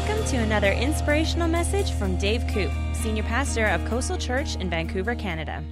[0.00, 5.14] Welcome to another inspirational message from Dave Koop, Senior Pastor of Coastal Church in Vancouver,
[5.14, 5.62] Canada.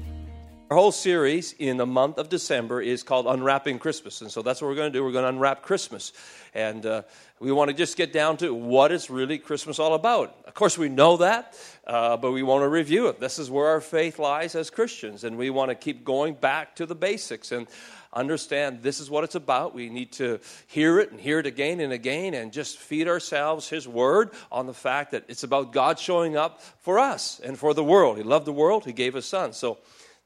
[0.70, 4.20] Our whole series in the month of December is called Unwrapping Christmas.
[4.20, 5.02] And so that's what we're going to do.
[5.02, 6.12] We're going to unwrap Christmas.
[6.52, 7.02] And uh,
[7.40, 10.36] we want to just get down to what is really Christmas all about.
[10.46, 13.20] Of course, we know that, uh, but we want to review it.
[13.20, 15.24] This is where our faith lies as Christians.
[15.24, 17.66] And we want to keep going back to the basics and
[18.12, 19.74] understand this is what it's about.
[19.74, 23.68] We need to hear it and hear it again and again and just feed ourselves
[23.68, 27.74] His Word on the fact that it's about God showing up for us and for
[27.74, 28.16] the world.
[28.16, 29.52] He loved the world, He gave His Son.
[29.52, 29.78] So,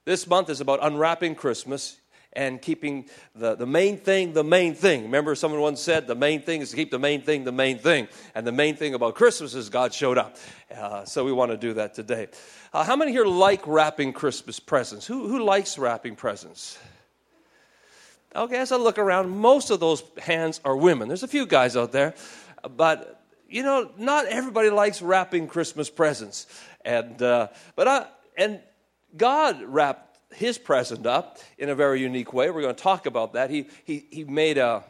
[0.05, 1.97] this month is about unwrapping Christmas
[2.33, 5.03] and keeping the, the main thing the main thing.
[5.03, 7.79] Remember, someone once said the main thing is to keep the main thing the main
[7.79, 8.09] thing.
[8.35, 10.37] And the main thing about Christmas is God showed up.
[10.75, 12.29] Uh, so we want to do that today.
[12.73, 15.07] Uh, how many here like wrapping Christmas presents?
[15.07, 16.79] Who, who likes wrapping presents?
[18.35, 21.09] Okay, as I look around, most of those hands are women.
[21.09, 22.15] There's a few guys out there,
[22.77, 26.47] but you know, not everybody likes wrapping Christmas presents.
[26.85, 28.07] And uh, but I,
[28.39, 28.61] and
[29.17, 32.51] God wrapped his present up in a very unique way.
[32.51, 33.51] We're going to talk about that.
[33.51, 34.83] He, he, he made a,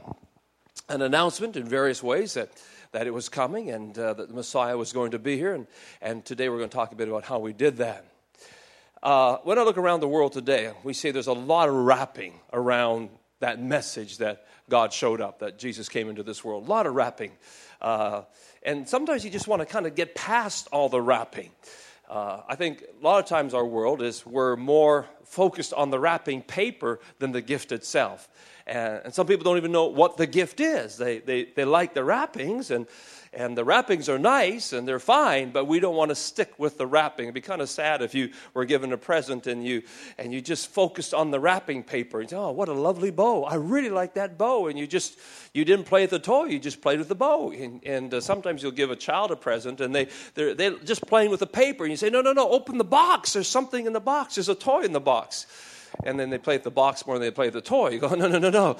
[0.88, 2.50] an announcement in various ways that,
[2.92, 5.54] that it was coming and uh, that the Messiah was going to be here.
[5.54, 5.66] And,
[6.00, 8.06] and today we're going to talk a bit about how we did that.
[9.02, 12.38] Uh, when I look around the world today, we see there's a lot of wrapping
[12.52, 13.10] around
[13.42, 16.66] that message that God showed up, that Jesus came into this world.
[16.66, 17.32] A lot of wrapping.
[17.80, 18.22] Uh,
[18.62, 21.50] and sometimes you just want to kind of get past all the wrapping.
[22.08, 25.98] Uh, I think a lot of times our world is we're more focused on the
[25.98, 28.28] wrapping paper than the gift itself.
[28.66, 30.96] And, and some people don't even know what the gift is.
[30.96, 32.86] They, they, they like the wrappings, and
[33.34, 36.76] and the wrappings are nice and they're fine, but we don't want to stick with
[36.76, 37.24] the wrapping.
[37.24, 39.82] It'd be kind of sad if you were given a present and you
[40.18, 42.20] and you just focused on the wrapping paper.
[42.20, 43.44] And say, oh, what a lovely bow!
[43.44, 45.18] I really like that bow, and you just
[45.54, 47.50] you didn't play with the toy, you just played with the bow.
[47.52, 51.06] And, and uh, sometimes you'll give a child a present and they they're, they're just
[51.06, 53.32] playing with the paper, and you say, no, no, no, open the box.
[53.32, 54.34] There's something in the box.
[54.34, 55.46] There's a toy in the box.
[56.04, 57.90] And then they play with the box more than they play with the toy.
[57.90, 58.76] You go, no, no, no, no.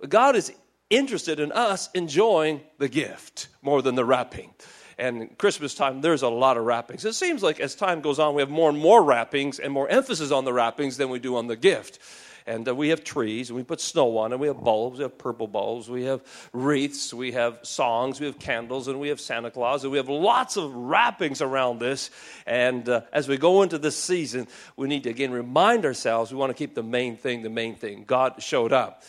[0.00, 0.52] But God is
[0.90, 4.52] interested in us enjoying the gift more than the wrapping.
[4.98, 7.04] And Christmas time, there's a lot of wrappings.
[7.04, 9.88] It seems like as time goes on, we have more and more wrappings and more
[9.88, 12.00] emphasis on the wrappings than we do on the gift.
[12.48, 15.02] And uh, we have trees, and we put snow on, and we have bulbs, we
[15.02, 16.22] have purple bulbs, we have
[16.54, 20.08] wreaths, we have songs, we have candles, and we have Santa Claus, and we have
[20.08, 22.10] lots of wrappings around this.
[22.46, 26.38] And uh, as we go into this season, we need to again remind ourselves we
[26.38, 28.04] want to keep the main thing the main thing.
[28.06, 29.02] God showed up.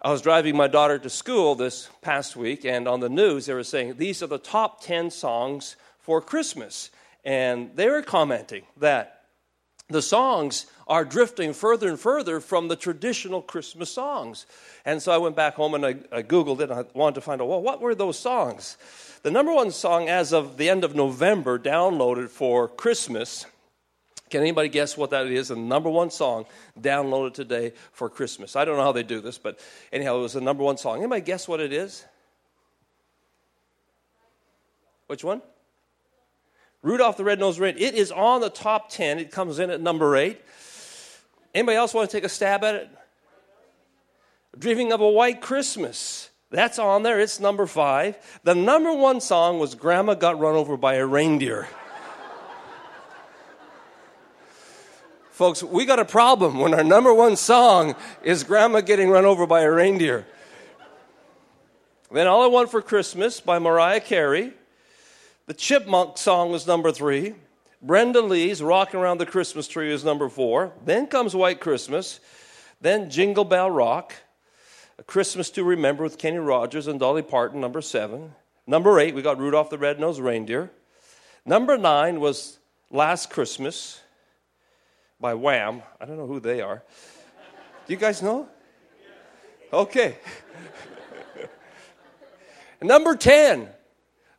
[0.00, 3.54] I was driving my daughter to school this past week, and on the news they
[3.54, 6.90] were saying these are the top 10 songs for Christmas.
[7.24, 9.24] And they were commenting that
[9.88, 14.46] the songs are drifting further and further from the traditional Christmas songs.
[14.84, 17.20] And so I went back home and I, I Googled it and I wanted to
[17.20, 18.76] find out, well, what were those songs?
[19.24, 23.46] The number one song as of the end of November downloaded for Christmas
[24.30, 25.48] can anybody guess what that is?
[25.48, 26.46] The number one song
[26.80, 28.56] downloaded today for Christmas.
[28.56, 29.58] I don't know how they do this, but
[29.92, 30.98] anyhow, it was the number one song.
[30.98, 32.04] Anybody guess what it is?
[35.06, 35.40] Which one?
[36.82, 37.88] Rudolph the Red-Nosed Reindeer.
[37.88, 39.18] It is on the top 10.
[39.18, 40.40] It comes in at number 8.
[41.54, 42.90] Anybody else want to take a stab at it?
[44.58, 46.30] Dreaming of a White Christmas.
[46.50, 47.20] That's on there.
[47.20, 48.40] It's number 5.
[48.44, 51.68] The number 1 song was Grandma Got Run Over by a Reindeer.
[55.38, 57.94] Folks, we got a problem when our number one song
[58.24, 60.26] is Grandma Getting Run Over by a Reindeer.
[62.10, 64.52] Then All I Want for Christmas by Mariah Carey.
[65.46, 67.36] The Chipmunk song was number three.
[67.80, 70.72] Brenda Lee's Rocking Around the Christmas Tree is number four.
[70.84, 72.18] Then comes White Christmas.
[72.80, 74.14] Then Jingle Bell Rock.
[74.98, 78.32] A Christmas to Remember with Kenny Rogers and Dolly Parton, number seven.
[78.66, 80.72] Number eight, we got Rudolph the Red-Nosed Reindeer.
[81.46, 82.58] Number nine was
[82.90, 84.00] Last Christmas
[85.20, 85.82] by Wham.
[86.00, 86.82] I don't know who they are.
[87.86, 88.48] Do you guys know?
[89.72, 90.16] Okay.
[92.82, 93.68] number 10.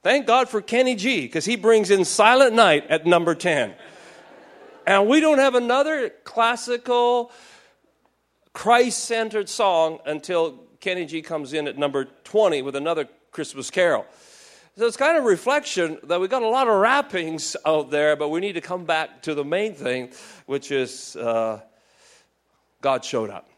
[0.02, 3.74] Thank God for Kenny G, because he brings in Silent Night at number 10.
[4.88, 7.32] And we don't have another classical,
[8.54, 14.06] Christ centered song until Kenny G comes in at number 20 with another Christmas carol.
[14.80, 18.16] So it's kind of a reflection that we've got a lot of wrappings out there,
[18.16, 20.12] but we need to come back to the main thing,
[20.46, 21.60] which is uh,
[22.80, 23.50] God showed up.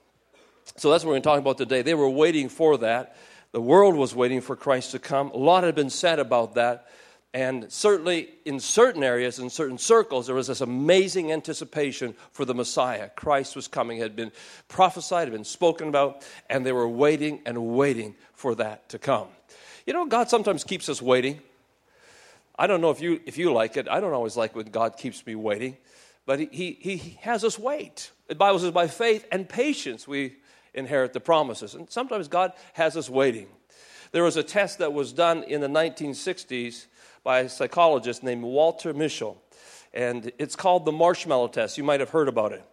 [0.78, 1.84] So that's what we're going to talk about today.
[1.84, 3.18] They were waiting for that.
[3.52, 5.30] The world was waiting for Christ to come.
[5.30, 6.88] A lot had been said about that.
[7.36, 12.56] And certainly in certain areas, in certain circles, there was this amazing anticipation for the
[12.56, 13.10] Messiah.
[13.16, 14.32] Christ was coming, had been
[14.70, 19.28] prophesied, had been spoken about, and they were waiting and waiting for that to come.
[19.92, 21.42] You know, God sometimes keeps us waiting.
[22.58, 23.90] I don't know if you, if you like it.
[23.90, 25.76] I don't always like when God keeps me waiting,
[26.26, 26.48] but he,
[26.82, 28.12] he, he has us wait.
[28.30, 30.38] The Bible says, by faith and patience we
[30.74, 31.76] inherit the promises.
[31.76, 33.48] And sometimes God has us waiting.
[34.14, 36.86] There was a test that was done in the 1960s
[37.26, 39.36] by a psychologist named Walter Mischel,
[39.94, 41.78] and it's called the marshmallow test.
[41.78, 42.64] You might have heard about it.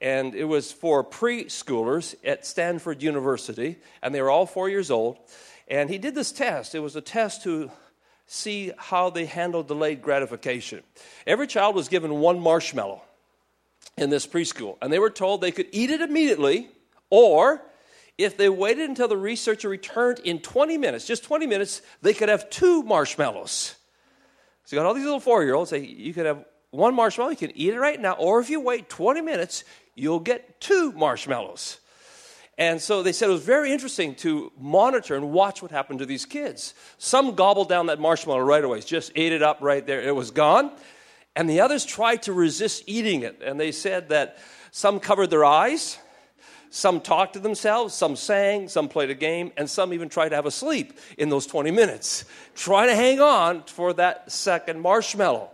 [0.00, 5.18] And it was for preschoolers at Stanford University, and they were all four years old.
[5.70, 6.74] And he did this test.
[6.74, 7.70] It was a test to
[8.26, 10.82] see how they handled delayed gratification.
[11.26, 13.02] Every child was given one marshmallow
[13.96, 16.68] in this preschool, and they were told they could eat it immediately,
[17.08, 17.62] or
[18.18, 22.28] if they waited until the researcher returned in 20 minutes, just 20 minutes, they could
[22.28, 23.74] have two marshmallows.
[24.64, 27.30] So you got all these little four year olds, say you could have one marshmallow,
[27.30, 29.64] you can eat it right now, or if you wait 20 minutes,
[29.96, 31.79] you'll get two marshmallows.
[32.60, 36.06] And so they said it was very interesting to monitor and watch what happened to
[36.06, 36.74] these kids.
[36.98, 40.30] Some gobbled down that marshmallow right away, just ate it up right there, it was
[40.30, 40.70] gone.
[41.34, 43.40] And the others tried to resist eating it.
[43.42, 44.36] And they said that
[44.72, 45.98] some covered their eyes,
[46.68, 50.36] some talked to themselves, some sang, some played a game, and some even tried to
[50.36, 55.50] have a sleep in those 20 minutes, trying to hang on for that second marshmallow.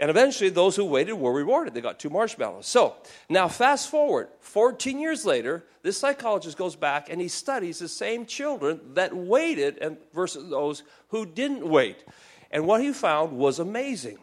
[0.00, 1.74] And eventually, those who waited were rewarded.
[1.74, 2.66] They got two marshmallows.
[2.66, 2.96] So,
[3.28, 8.24] now fast forward 14 years later, this psychologist goes back and he studies the same
[8.24, 12.02] children that waited versus those who didn't wait.
[12.50, 14.16] And what he found was amazing.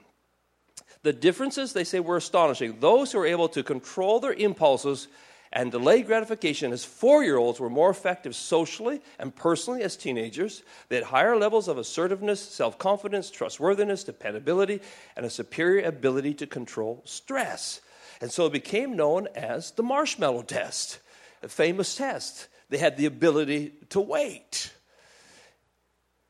[1.03, 2.79] The differences, they say, were astonishing.
[2.79, 5.07] Those who were able to control their impulses
[5.51, 10.63] and delayed gratification as four year olds were more effective socially and personally as teenagers.
[10.89, 14.81] They had higher levels of assertiveness, self confidence, trustworthiness, dependability,
[15.15, 17.81] and a superior ability to control stress.
[18.21, 20.99] And so it became known as the marshmallow test,
[21.43, 22.47] a famous test.
[22.69, 24.73] They had the ability to wait.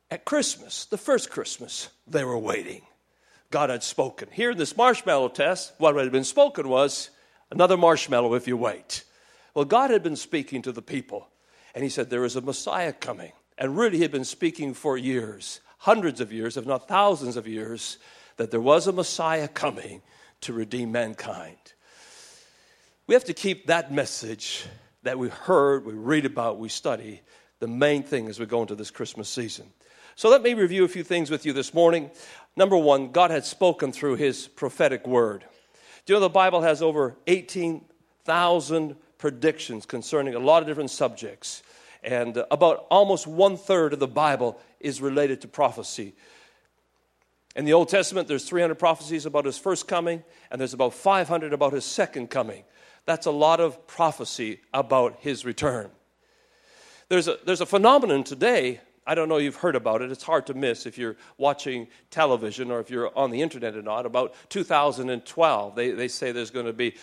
[0.10, 2.82] At Christmas, the first Christmas, they were waiting.
[3.50, 4.30] God had spoken.
[4.32, 7.10] Here in this marshmallow test, what had been spoken was
[7.52, 9.04] another marshmallow if you wait.
[9.54, 11.28] Well, God had been speaking to the people,
[11.74, 13.32] and He said, There is a Messiah coming.
[13.58, 17.48] And really, He had been speaking for years, hundreds of years, if not thousands of
[17.48, 17.98] years,
[18.38, 20.02] that there was a Messiah coming
[20.42, 21.58] to redeem mankind.
[23.08, 24.66] We have to keep that message
[25.04, 27.22] that we heard, we read about, we study,
[27.60, 29.66] the main thing as we go into this Christmas season.
[30.16, 32.12] So let me review a few things with you this morning.
[32.56, 35.46] Number one, God had spoken through His prophetic word.
[36.08, 41.64] Do you know the Bible has over 18,000 predictions concerning a lot of different subjects.
[42.04, 46.16] And uh, about almost one third of the Bible is related to prophecy.
[47.56, 51.54] In the Old Testament, there's 300 prophecies about his first coming, and there's about 500
[51.54, 52.64] about his second coming.
[53.06, 55.90] That's a lot of prophecy about his return.
[57.10, 58.82] There's a, there's a phenomenon today.
[59.08, 60.12] I don't know if you've heard about it.
[60.12, 63.82] It's hard to miss if you're watching television or if you're on the internet or
[63.82, 64.06] not.
[64.06, 66.94] About 2012, they, they say there's going to be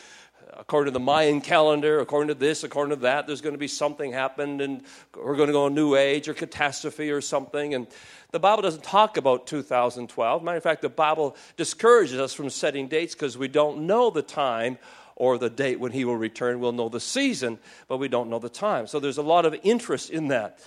[0.52, 3.66] according to the Mayan calendar, according to this, according to that, there's going to be
[3.66, 4.82] something happened and
[5.16, 7.74] we're going to go a new age or catastrophe or something.
[7.74, 7.86] And
[8.30, 10.44] the Bible doesn't talk about 2012.
[10.44, 14.22] Matter of fact, the Bible discourages us from setting dates because we don't know the
[14.22, 14.78] time
[15.16, 16.60] or the date when he will return.
[16.60, 18.86] We'll know the season, but we don't know the time.
[18.86, 20.58] So there's a lot of interest in that.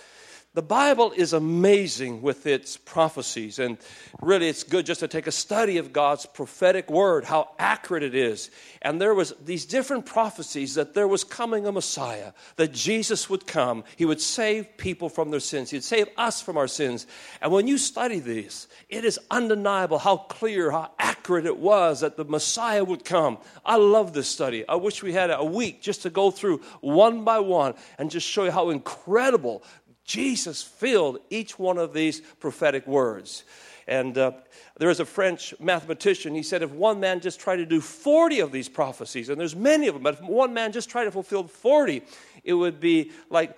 [0.58, 3.78] The Bible is amazing with its prophecies, and
[4.20, 8.16] really it's good just to take a study of God's prophetic word, how accurate it
[8.16, 8.50] is.
[8.82, 13.46] And there was these different prophecies that there was coming a Messiah, that Jesus would
[13.46, 17.06] come, he would save people from their sins, he'd save us from our sins.
[17.40, 22.16] And when you study these, it is undeniable how clear, how accurate it was that
[22.16, 23.38] the Messiah would come.
[23.64, 24.66] I love this study.
[24.68, 28.26] I wish we had a week just to go through one by one and just
[28.26, 29.62] show you how incredible
[30.08, 33.44] Jesus filled each one of these prophetic words.
[33.86, 34.32] And uh,
[34.78, 36.34] there is a French mathematician.
[36.34, 39.54] He said if one man just tried to do 40 of these prophecies, and there's
[39.54, 42.02] many of them, but if one man just tried to fulfill 40,
[42.42, 43.56] it would be like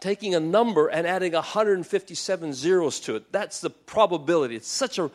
[0.00, 3.32] taking a number and adding 157 zeros to it.
[3.32, 4.56] That's the probability.
[4.56, 5.10] It's such a,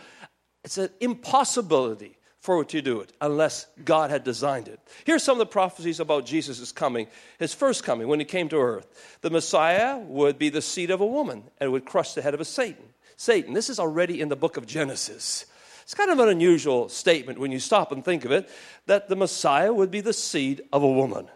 [0.63, 4.79] it's an impossibility for it to do it unless God had designed it.
[5.05, 7.07] Here's some of the prophecies about Jesus' coming,
[7.39, 9.17] his first coming when he came to earth.
[9.21, 12.41] The Messiah would be the seed of a woman and would crush the head of
[12.41, 12.83] a Satan.
[13.15, 15.45] Satan, this is already in the book of Genesis.
[15.83, 18.49] It's kind of an unusual statement when you stop and think of it
[18.87, 21.27] that the Messiah would be the seed of a woman.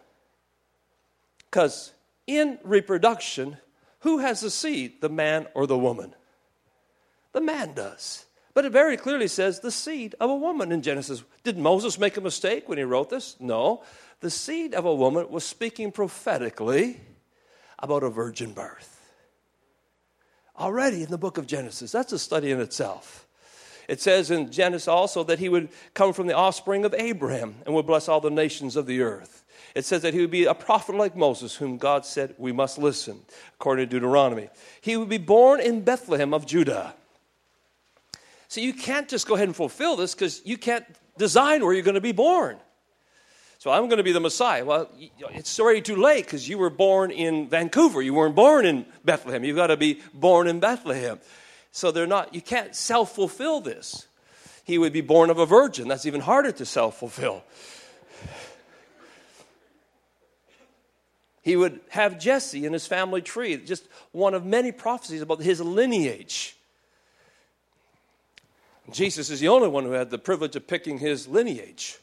[1.45, 1.93] Because
[2.25, 3.57] in reproduction,
[3.99, 6.15] who has the seed, the man or the woman?
[7.33, 8.24] The man does.
[8.55, 11.23] But it very clearly says the seed of a woman in Genesis.
[11.43, 13.35] Did Moses make a mistake when he wrote this?
[13.39, 13.83] No.
[14.21, 16.99] The seed of a woman was speaking prophetically
[17.77, 18.93] about a virgin birth.
[20.57, 21.91] already in the book of Genesis.
[21.91, 23.27] That's a study in itself.
[23.87, 27.75] It says in Genesis also that he would come from the offspring of Abraham and
[27.75, 29.43] would bless all the nations of the earth.
[29.75, 32.77] It says that he would be a prophet like Moses, whom God said we must
[32.77, 33.19] listen,
[33.55, 34.47] according to Deuteronomy.
[34.79, 36.95] He would be born in Bethlehem of Judah.
[38.55, 40.85] So you can't just go ahead and fulfill this because you can't
[41.17, 42.55] design where you're going to be born.
[43.57, 44.63] So I'm going to be the Messiah.
[44.63, 44.89] Well,
[45.33, 48.01] it's already too late because you were born in Vancouver.
[48.01, 49.43] You weren't born in Bethlehem.
[49.43, 51.19] You've got to be born in Bethlehem.
[51.73, 54.07] So they're not, you can't self fulfill this.
[54.63, 55.89] He would be born of a virgin.
[55.89, 57.43] That's even harder to self fulfill.
[61.41, 65.59] He would have Jesse in his family tree, just one of many prophecies about his
[65.59, 66.54] lineage.
[68.91, 71.97] Jesus is the only one who had the privilege of picking his lineage.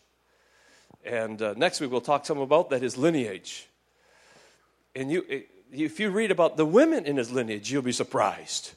[1.05, 3.69] And uh, next week we'll talk some about that, his lineage.
[4.95, 5.25] And you,
[5.73, 8.73] if you read about the women in his lineage, you'll be surprised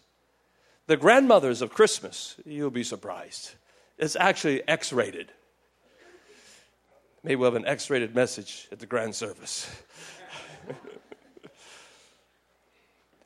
[0.88, 3.52] the grandmothers of Christmas, you'll be surprised.
[3.98, 5.32] It's actually X rated.
[7.24, 9.68] Maybe we'll have an X rated message at the grand service.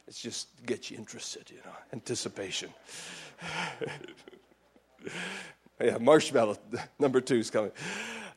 [0.08, 2.70] it's just to get you interested, you know, anticipation.
[5.82, 6.58] yeah, marshmallow
[7.00, 7.72] number two is coming.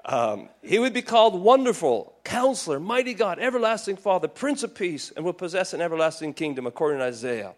[0.04, 5.24] Um, he would be called Wonderful, Counselor, Mighty God, Everlasting Father, Prince of Peace, and
[5.24, 7.54] will possess an everlasting kingdom, according to Isaiah.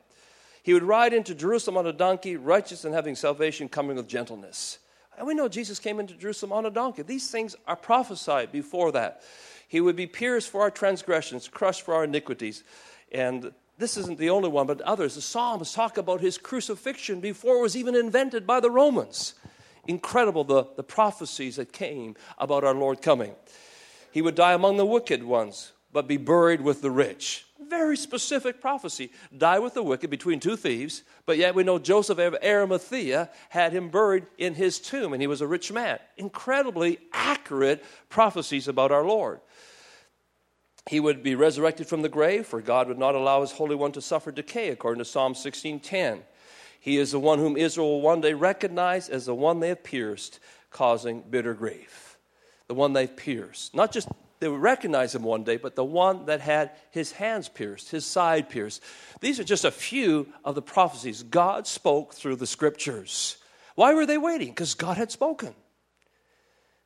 [0.63, 4.79] He would ride into Jerusalem on a donkey, righteous and having salvation, coming with gentleness.
[5.17, 7.03] And we know Jesus came into Jerusalem on a donkey.
[7.03, 9.23] These things are prophesied before that.
[9.69, 12.65] He would be pierced for our transgressions, crushed for our iniquities.
[13.13, 15.17] And this isn't the only one, but others.
[15.17, 19.35] The Psalms talk about his crucifixion before it was even invented by the Romans.
[19.87, 23.35] Incredible the, the prophecies that came about our Lord coming.
[24.13, 27.47] He would die among the wicked ones, but be buried with the rich.
[27.69, 29.11] Very specific prophecy.
[29.37, 33.73] Die with the wicked between two thieves, but yet we know Joseph of Arimathea had
[33.73, 35.99] him buried in his tomb, and he was a rich man.
[36.17, 39.41] Incredibly accurate prophecies about our Lord.
[40.89, 43.93] He would be resurrected from the grave, for God would not allow his Holy One
[43.93, 46.25] to suffer decay, according to Psalm 16:10.
[46.79, 49.83] He is the one whom Israel will one day recognize as the one they have
[49.83, 50.39] pierced,
[50.71, 52.19] causing bitter grief.
[52.67, 53.75] The one they've pierced.
[53.75, 54.09] Not just
[54.41, 58.05] they would recognize him one day, but the one that had his hands pierced, his
[58.05, 58.83] side pierced.
[59.21, 63.39] These are just a few of the prophecies God spoke through the scriptures.
[63.75, 64.49] Why were they waiting?
[64.49, 65.55] Because God had spoken.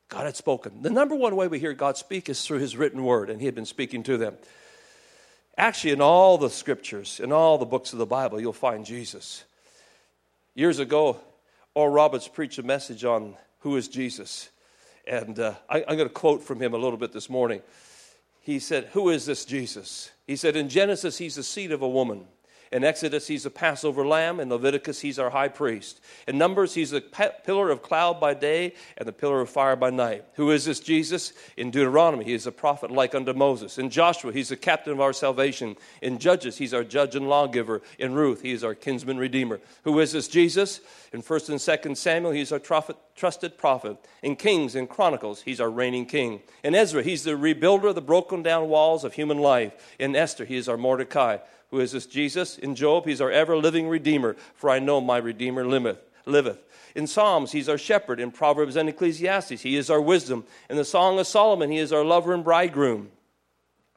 [0.09, 0.81] God had spoken.
[0.81, 3.45] The number one way we hear God speak is through his written word, and he
[3.45, 4.35] had been speaking to them.
[5.55, 9.43] Actually, in all the scriptures, in all the books of the Bible, you'll find Jesus.
[10.55, 11.17] Years ago,
[11.75, 14.49] Oral Roberts preached a message on who is Jesus.
[15.05, 17.61] And uh, I, I'm going to quote from him a little bit this morning.
[18.41, 20.11] He said, Who is this Jesus?
[20.25, 22.25] He said, In Genesis, he's the seed of a woman.
[22.71, 24.39] In Exodus, he's a Passover lamb.
[24.39, 26.01] In Leviticus, he's our high priest.
[26.27, 29.89] In Numbers, he's a pillar of cloud by day and the pillar of fire by
[29.89, 30.23] night.
[30.33, 31.33] Who is this Jesus?
[31.57, 33.79] In Deuteronomy, he is a prophet like unto Moses.
[33.79, 35.77] In Joshua, he's the captain of our salvation.
[36.03, 37.81] In Judges, he's our judge and lawgiver.
[37.97, 39.59] In Ruth, he is our kinsman redeemer.
[39.83, 40.81] Who is this Jesus?
[41.11, 43.97] In 1st and 2nd Samuel, he's our prophet, trusted prophet.
[44.21, 46.41] In Kings and Chronicles, he's our reigning king.
[46.63, 49.95] In Ezra, he's the rebuilder of the broken down walls of human life.
[49.97, 51.37] In Esther, he is our Mordecai.
[51.71, 52.57] Who is this Jesus?
[52.57, 56.63] In Job, he's our ever living Redeemer, for I know my Redeemer liveth.
[56.95, 58.19] In Psalms, he's our shepherd.
[58.19, 60.45] In Proverbs and Ecclesiastes, he is our wisdom.
[60.69, 63.11] In the Song of Solomon, he is our lover and bridegroom.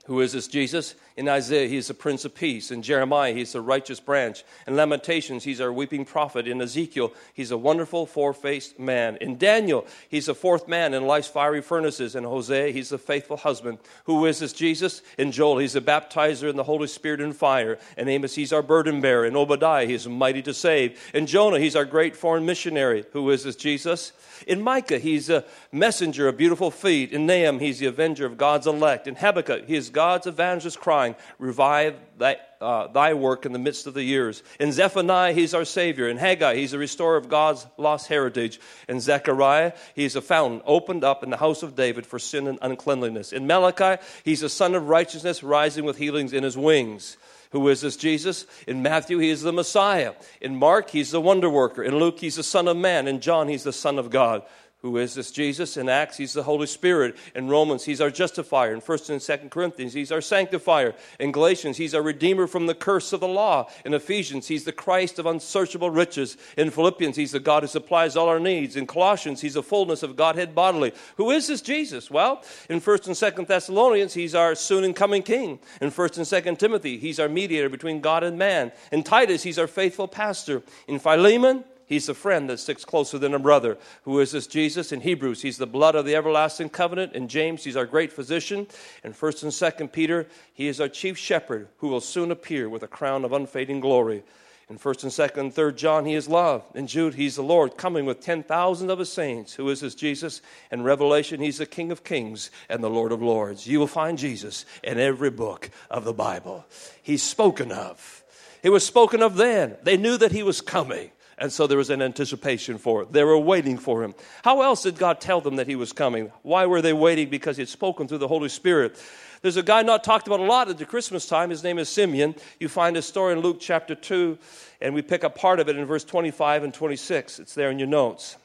[0.07, 0.95] Who is this Jesus?
[1.16, 2.71] In Isaiah, he is the Prince of Peace.
[2.71, 4.45] In Jeremiah, he's the righteous branch.
[4.66, 6.49] In Lamentations, he's our weeping prophet.
[6.49, 9.16] In Ezekiel, he's a wonderful four faced man.
[9.21, 12.14] In Daniel, he's the fourth man in life's fiery furnaces.
[12.14, 13.78] In Hosea, he's the faithful husband.
[14.04, 15.02] Who is this Jesus?
[15.19, 17.78] In Joel, he's the baptizer in the Holy Spirit and fire.
[17.99, 19.26] In Amos, he's our burden bearer.
[19.26, 20.99] In Obadiah, he's mighty to save.
[21.12, 23.04] In Jonah, he's our great foreign missionary.
[23.12, 24.12] Who is this Jesus?
[24.47, 27.12] In Micah, he's a messenger of beautiful feet.
[27.12, 29.07] In Nahum, he's the avenger of God's elect.
[29.07, 33.87] In Habakkuk, he is God's evangelist crying, Revive thy, uh, thy work in the midst
[33.87, 34.43] of the years.
[34.61, 36.09] In Zephaniah, he's our Savior.
[36.09, 38.61] In Haggai, he's a restorer of God's lost heritage.
[38.89, 42.59] In Zechariah, he's a fountain opened up in the house of David for sin and
[42.63, 43.33] uncleanliness.
[43.33, 47.17] In Malachi, he's a Sun of righteousness rising with healings in his wings.
[47.51, 48.47] Who is this Jesus?
[48.67, 50.15] In Matthew, he is the Messiah.
[50.41, 51.83] In Mark, he's the wonder worker.
[51.83, 53.09] In Luke, he's the Son of Man.
[53.09, 54.43] In John, he's the Son of God.
[54.83, 55.77] Who is this Jesus?
[55.77, 57.17] In Acts, he's the Holy Spirit.
[57.37, 58.75] In Romans, he's our justifier.
[58.75, 60.97] In 1st and 2nd Corinthians, he's our sanctifier.
[61.21, 63.71] In Galatians, he's our redeemer from the curse of the law.
[63.85, 66.37] In Ephesians, he's the Christ of unsearchable riches.
[66.57, 68.75] In Philippians, he's the God who supplies all our needs.
[68.75, 70.93] In Colossians, he's the fullness of Godhead bodily.
[71.17, 72.11] Who is this Jesus?
[72.11, 75.61] Well, in 1st and 2nd Thessalonians, he's our soon and coming king.
[75.81, 78.73] In 1st and 2nd Timothy, he's our mediator between God and man.
[78.91, 80.61] In Titus, he's our faithful pastor.
[80.89, 83.77] In Philemon, He's the friend that sticks closer than a brother.
[84.05, 84.93] Who is this Jesus?
[84.93, 87.12] In Hebrews, he's the blood of the everlasting covenant.
[87.12, 88.67] In James, he's our great physician.
[89.05, 92.83] In 1st and 2nd Peter, he is our chief shepherd who will soon appear with
[92.83, 94.23] a crown of unfading glory.
[94.71, 96.65] In 1st and 2nd and 3rd John, he is love.
[96.75, 99.53] In Jude, he's the Lord coming with 10,000 of his saints.
[99.53, 100.41] Who is this Jesus?
[100.71, 103.67] In Revelation, he's the King of kings and the Lord of lords.
[103.67, 106.65] You will find Jesus in every book of the Bible.
[107.03, 108.25] He's spoken of.
[108.62, 109.77] He was spoken of then.
[109.83, 111.11] They knew that he was coming.
[111.39, 113.12] And so there was an anticipation for it.
[113.12, 114.15] They were waiting for him.
[114.45, 116.31] How else did God tell them that he was coming?
[116.43, 117.31] Why were they waiting?
[117.31, 119.01] Because he had spoken through the Holy Spirit.
[119.41, 121.51] There's a guy not talked about a lot at the Christmas time.
[121.51, 122.37] His name is Simeon.
[122.61, 124.39] You find his story in Luke chapter 2,
[124.81, 127.41] and we pick up part of it in verse 25 and 26.
[127.41, 128.37] It's there in your notes.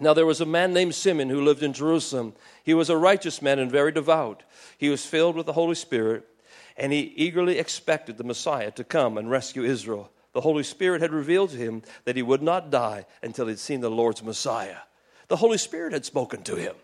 [0.00, 2.34] Now, there was a man named Simeon who lived in Jerusalem.
[2.64, 4.42] He was a righteous man and very devout.
[4.76, 6.24] He was filled with the Holy Spirit,
[6.76, 10.10] and he eagerly expected the Messiah to come and rescue Israel.
[10.32, 13.80] The Holy Spirit had revealed to him that he would not die until he'd seen
[13.80, 14.78] the Lord's Messiah.
[15.28, 16.74] The Holy Spirit had spoken to him.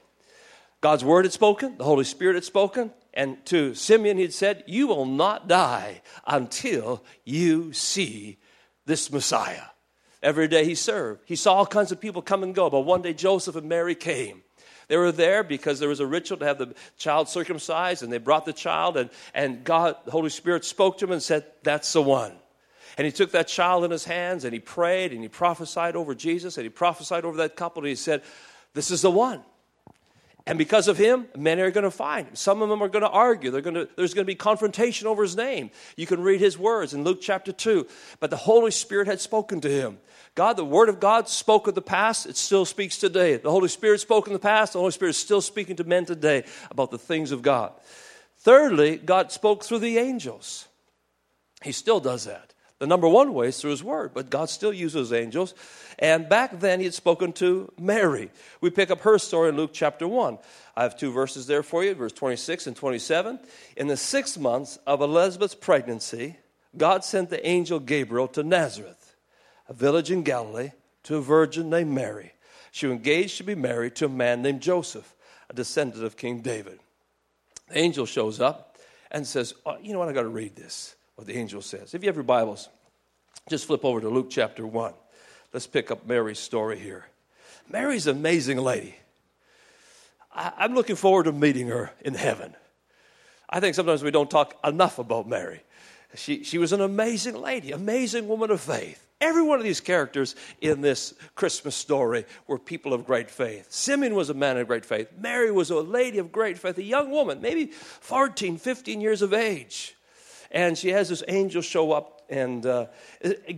[0.81, 4.87] God's word had spoken, the Holy Spirit had spoken, and to Simeon he'd said, You
[4.87, 8.39] will not die until you see
[8.85, 9.63] this Messiah.
[10.23, 11.23] Every day he served.
[11.25, 13.95] He saw all kinds of people come and go, but one day Joseph and Mary
[13.95, 14.43] came.
[14.89, 18.19] They were there because there was a ritual to have the child circumcised, and they
[18.19, 21.93] brought the child, and, and God, the Holy Spirit, spoke to him and said, That's
[21.93, 22.33] the one.
[22.97, 26.15] And he took that child in his hands and he prayed and he prophesied over
[26.15, 28.23] Jesus and he prophesied over that couple and he said,
[28.73, 29.43] This is the one.
[30.47, 32.37] And because of him, many are going to find him.
[32.37, 33.51] Some of them are going to argue.
[33.63, 35.71] Going to, there's going to be confrontation over his name.
[35.97, 37.87] You can read his words in Luke chapter 2.
[38.21, 39.99] But the Holy Spirit had spoken to him.
[40.35, 43.37] God, the Word of God spoke of the past, it still speaks today.
[43.37, 46.05] The Holy Spirit spoke in the past, the Holy Spirit is still speaking to men
[46.05, 47.73] today about the things of God.
[48.39, 50.67] Thirdly, God spoke through the angels.
[51.63, 52.54] He still does that.
[52.81, 55.55] The number one way is through His Word, but God still uses angels.
[55.99, 58.31] And back then, He had spoken to Mary.
[58.61, 60.39] We pick up her story in Luke chapter 1.
[60.77, 63.39] I have two verses there for you, verse 26 and 27.
[63.77, 66.37] In the six months of Elizabeth's pregnancy,
[66.77, 69.15] God sent the angel Gabriel to Nazareth,
[69.69, 70.73] a village in Galilee,
[71.05, 72.33] to a virgin named Mary.
[72.73, 75.15] She was engaged to be married to a man named Joseph,
[75.49, 76.81] a descendant of King David.
[77.69, 78.79] The angel shows up
[79.13, 80.09] and says, oh, You know what?
[80.09, 81.95] I got to read this what the angel says.
[81.95, 82.69] If you have your Bibles,
[83.49, 84.95] just flip over to Luke chapter 1.
[85.53, 87.07] Let's pick up Mary's story here.
[87.69, 88.95] Mary's an amazing lady.
[90.35, 92.55] I, am looking forward to meeting her in heaven.
[93.49, 95.63] I think sometimes we don't talk enough about Mary.
[96.17, 99.01] She, she was an amazing lady, amazing woman of faith.
[99.21, 103.71] Every one of these characters in this Christmas story were people of great faith.
[103.73, 105.09] Simeon was a man of great faith.
[105.19, 109.33] Mary was a lady of great faith, a young woman, maybe 14, 15 years of
[109.33, 109.97] age.
[110.55, 112.87] And she has this angel show up, and uh,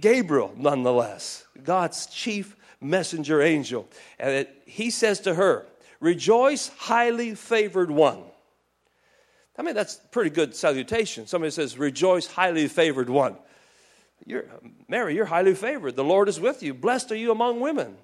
[0.00, 3.86] Gabriel, nonetheless, God's chief messenger angel.
[4.18, 5.66] And it, he says to her,
[6.00, 8.22] Rejoice, highly favored one.
[9.58, 11.26] I mean, that's pretty good salutation.
[11.26, 13.36] Somebody says, Rejoice, highly favored one.
[14.24, 14.46] You're,
[14.88, 15.96] Mary, you're highly favored.
[15.96, 16.72] The Lord is with you.
[16.72, 17.98] Blessed are you among women.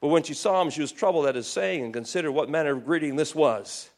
[0.00, 2.70] But when she saw him, she was troubled at his saying and considered what manner
[2.76, 3.90] of greeting this was.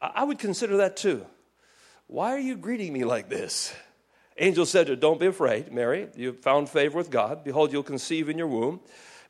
[0.00, 1.24] I would consider that too.
[2.08, 3.74] Why are you greeting me like this?
[4.38, 6.08] Angel said to her, Don't be afraid, Mary.
[6.16, 7.42] You have found favor with God.
[7.42, 8.80] Behold, you'll conceive in your womb,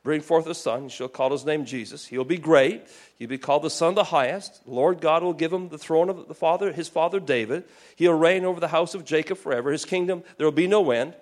[0.03, 0.85] bring forth a son.
[0.85, 2.05] You shall call his name Jesus.
[2.05, 2.87] He'll be great.
[3.19, 4.61] He'll be called the Son of the Highest.
[4.67, 7.65] Lord God will give him the throne of the father, his father David.
[7.95, 9.71] He'll reign over the house of Jacob forever.
[9.71, 11.15] His kingdom, there will be no end.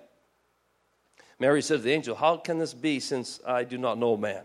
[1.39, 4.43] Mary said to the angel, How can this be since I do not know man?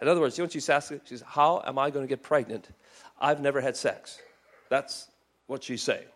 [0.00, 1.00] In other words, you know what she's asking?
[1.04, 2.68] She says, How am I going to get pregnant?
[3.20, 4.20] I've never had sex.
[4.68, 5.06] That's
[5.46, 6.06] what she's saying.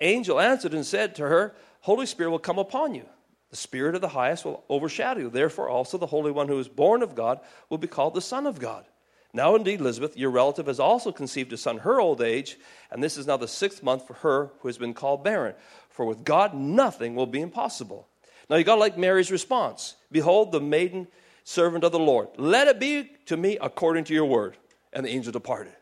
[0.00, 3.04] Angel answered and said to her, Holy Spirit will come upon you.
[3.50, 5.30] The Spirit of the highest will overshadow you.
[5.30, 8.46] Therefore, also the Holy One who is born of God will be called the Son
[8.46, 8.84] of God.
[9.32, 12.58] Now, indeed, Elizabeth, your relative, has also conceived a son her old age,
[12.90, 15.54] and this is now the sixth month for her who has been called barren.
[15.90, 18.08] For with God, nothing will be impossible.
[18.48, 21.06] Now, you got to like Mary's response Behold, the maiden
[21.44, 22.28] servant of the Lord.
[22.38, 24.56] Let it be to me according to your word.
[24.92, 25.74] And the angel departed.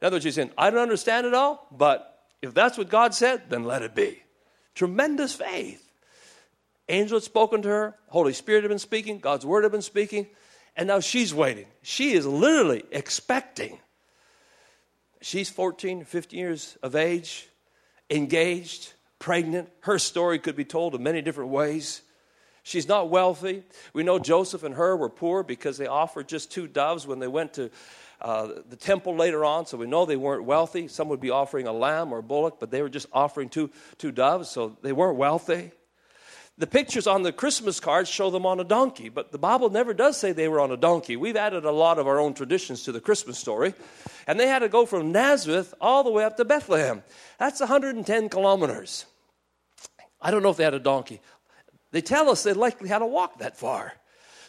[0.00, 3.14] In other words, she's saying, I don't understand it all, but if that's what God
[3.14, 4.22] said, then let it be.
[4.74, 5.84] Tremendous faith.
[6.88, 10.26] Angel had spoken to her, Holy Spirit had been speaking, God's word had been speaking,
[10.76, 11.66] And now she's waiting.
[11.82, 13.78] She is literally expecting.
[15.20, 17.48] She's 14, 15 years of age,
[18.08, 19.68] engaged, pregnant.
[19.80, 22.02] Her story could be told in many different ways.
[22.62, 23.64] She's not wealthy.
[23.92, 27.26] We know Joseph and her were poor because they offered just two doves when they
[27.26, 27.70] went to
[28.20, 30.88] uh, the temple later on, so we know they weren't wealthy.
[30.88, 33.70] Some would be offering a lamb or a bullock, but they were just offering two,
[33.96, 35.70] two doves, so they weren't wealthy.
[36.58, 39.94] The pictures on the Christmas cards show them on a donkey, but the Bible never
[39.94, 41.16] does say they were on a donkey.
[41.16, 43.74] We've added a lot of our own traditions to the Christmas story,
[44.26, 47.04] and they had to go from Nazareth all the way up to Bethlehem.
[47.38, 49.06] That's 110 kilometers.
[50.20, 51.20] I don't know if they had a donkey.
[51.92, 53.92] They tell us they likely had to walk that far.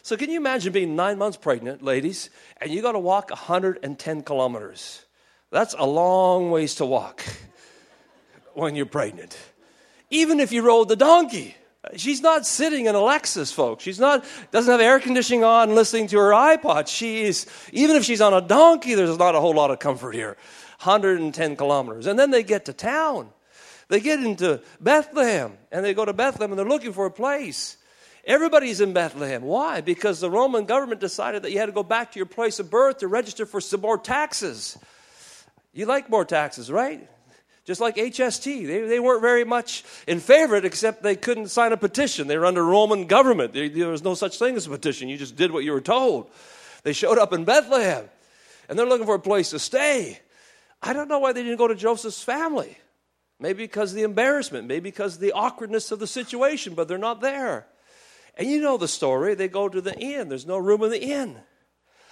[0.02, 4.22] So, can you imagine being nine months pregnant, ladies, and you got to walk 110
[4.22, 5.04] kilometers?
[5.50, 7.22] That's a long ways to walk
[8.54, 9.36] when you're pregnant.
[10.10, 11.56] Even if you rode the donkey.
[11.96, 13.82] She's not sitting in a Lexus, folks.
[13.82, 16.88] She's not doesn't have air conditioning on, listening to her iPod.
[16.88, 20.14] She is even if she's on a donkey, there's not a whole lot of comfort
[20.14, 20.36] here.
[20.82, 23.30] 110 kilometers, and then they get to town.
[23.88, 27.76] They get into Bethlehem and they go to Bethlehem and they're looking for a place.
[28.24, 29.42] Everybody's in Bethlehem.
[29.42, 29.80] Why?
[29.80, 32.70] Because the Roman government decided that you had to go back to your place of
[32.70, 34.78] birth to register for some more taxes.
[35.72, 37.08] You like more taxes, right?
[37.64, 38.66] Just like HST.
[38.66, 42.26] They, they weren't very much in favor except they couldn't sign a petition.
[42.26, 43.52] They were under Roman government.
[43.52, 45.08] There, there was no such thing as a petition.
[45.08, 46.30] You just did what you were told.
[46.82, 48.08] They showed up in Bethlehem
[48.68, 50.18] and they're looking for a place to stay.
[50.82, 52.78] I don't know why they didn't go to Joseph's family.
[53.38, 56.98] Maybe because of the embarrassment, maybe because of the awkwardness of the situation, but they're
[56.98, 57.66] not there.
[58.40, 59.34] And you know the story.
[59.34, 61.36] They go to the inn, there's no room in the inn.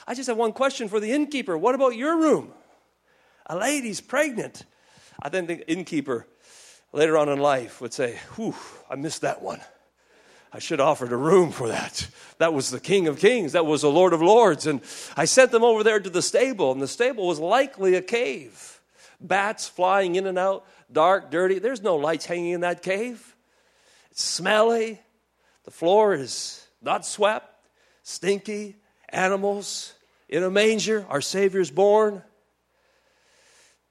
[0.06, 2.52] I just have one question for the innkeeper What about your room?
[3.46, 4.66] A lady's pregnant.
[5.20, 6.26] I think the innkeeper
[6.92, 8.54] later on in life would say, Whew,
[8.90, 9.60] I missed that one.
[10.52, 12.06] I should have offered a room for that.
[12.36, 13.52] That was the King of Kings.
[13.52, 14.66] That was the Lord of Lords.
[14.66, 14.82] And
[15.16, 18.82] I sent them over there to the stable, and the stable was likely a cave.
[19.18, 21.58] Bats flying in and out dark, dirty.
[21.58, 23.34] There's no lights hanging in that cave.
[24.10, 25.00] It's smelly.
[25.68, 27.46] The floor is not swept,
[28.02, 28.76] stinky,
[29.10, 29.92] animals
[30.26, 31.04] in a manger.
[31.10, 32.22] Our Savior's born.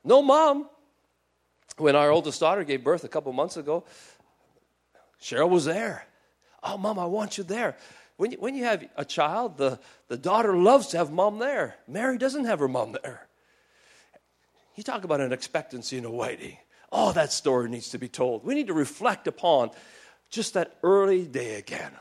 [0.03, 0.67] No mom.
[1.77, 3.83] When our oldest daughter gave birth a couple months ago,
[5.21, 6.07] Cheryl was there.
[6.63, 7.77] Oh, mom, I want you there.
[8.15, 11.75] When you, when you have a child, the, the daughter loves to have mom there.
[11.87, 13.27] Mary doesn't have her mom there.
[14.73, 16.57] You talk about an expectancy and a waiting.
[16.91, 18.43] Oh, that story needs to be told.
[18.43, 19.69] We need to reflect upon
[20.29, 21.91] just that early day again.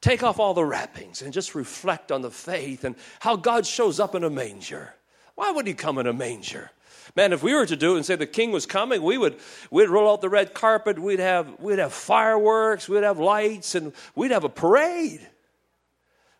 [0.00, 3.98] Take off all the wrappings and just reflect on the faith and how God shows
[3.98, 4.94] up in a manger.
[5.34, 6.70] Why would he come in a manger?
[7.16, 9.38] Man, if we were to do it and say the king was coming, we would
[9.70, 13.92] we'd roll out the red carpet, we'd have we'd have fireworks, we'd have lights, and
[14.14, 15.26] we'd have a parade.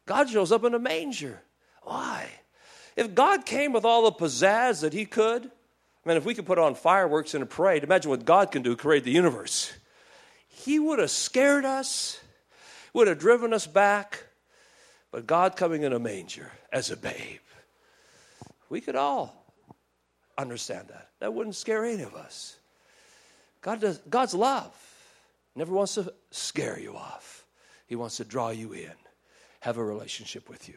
[0.07, 1.43] God shows up in a manger.
[1.83, 2.29] Why?
[2.97, 5.51] If God came with all the pizzazz that he could,
[6.09, 8.75] Man, if we could put on fireworks in a parade, imagine what God can do,
[8.77, 9.75] create the universe.
[10.69, 12.21] He would have scared us,
[12.93, 14.25] would have driven us back,
[15.11, 17.41] but God coming in a manger as a babe.
[18.69, 19.47] We could all
[20.37, 21.09] understand that.
[21.21, 22.59] That wouldn't scare any of us.
[23.63, 24.77] God does, God's love
[25.57, 27.47] never wants to scare you off,
[27.87, 28.93] He wants to draw you in,
[29.61, 30.77] have a relationship with you.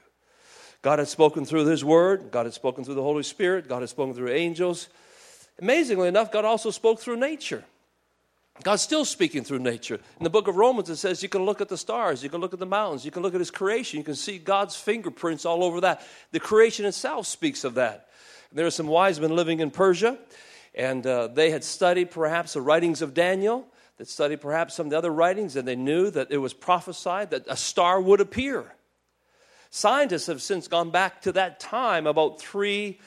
[0.81, 3.89] God had spoken through His Word, God had spoken through the Holy Spirit, God had
[3.89, 4.87] spoken through angels.
[5.59, 7.65] Amazingly enough, God also spoke through nature.
[8.63, 9.95] God's still speaking through nature.
[10.19, 12.41] In the book of Romans, it says you can look at the stars, you can
[12.41, 15.45] look at the mountains, you can look at His creation, you can see God's fingerprints
[15.45, 16.01] all over that.
[16.31, 18.09] The creation itself speaks of that.
[18.51, 20.17] There are some wise men living in Persia,
[20.75, 24.89] and uh, they had studied perhaps the writings of Daniel, that studied perhaps some of
[24.89, 28.73] the other writings, and they knew that it was prophesied that a star would appear.
[29.69, 32.99] Scientists have since gone back to that time, about three